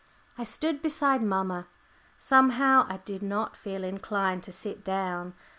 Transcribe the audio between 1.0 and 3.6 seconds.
mamma. Somehow I did not